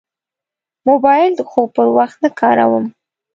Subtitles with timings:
[0.87, 2.85] موبایل د خوب پر وخت نه کاروم.